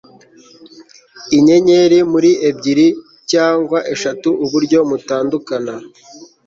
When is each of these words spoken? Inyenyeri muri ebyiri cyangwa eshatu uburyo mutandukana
Inyenyeri 1.37 1.97
muri 2.11 2.29
ebyiri 2.49 2.87
cyangwa 3.31 3.77
eshatu 3.93 4.29
uburyo 4.45 4.79
mutandukana 4.89 5.73